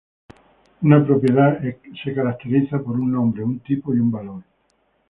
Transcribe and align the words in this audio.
Una 0.81 1.05
propiedad 1.05 1.63
es 1.63 1.75
caracterizada 2.15 2.81
por 2.81 2.99
un 2.99 3.11
nombre, 3.11 3.43
un 3.43 3.59
tipo, 3.59 3.93
y 3.93 3.99
un 3.99 4.09
valor. 4.09 4.43